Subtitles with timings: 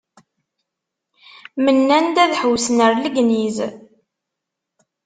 [1.63, 3.57] Mennan-d ad ḥewwsen ar Legniz.